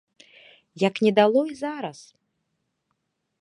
Як 0.87 0.95
не 1.05 1.11
дало 1.19 1.45
і 1.51 1.55
зараз. 1.59 1.99